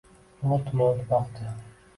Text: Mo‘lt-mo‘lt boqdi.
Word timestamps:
Mo‘lt-mo‘lt 0.53 1.05
boqdi. 1.13 1.55